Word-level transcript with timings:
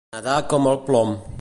Nedar 0.13 0.37
com 0.53 0.65
el 0.71 0.79
plom. 0.89 1.13